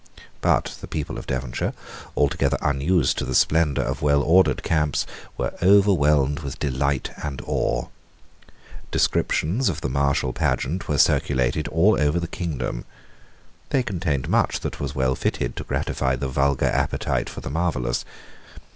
[0.41, 1.73] But the people of Devonshire,
[2.17, 5.05] altogether unused to the splendour of well ordered camps,
[5.37, 7.85] were overwhelmed with delight and awe.
[8.89, 12.83] Descriptions of the martial pageant were circulated all over the kingdom.
[13.69, 18.03] They contained much that was well fitted to gratify the vulgar appetite for the marvellous.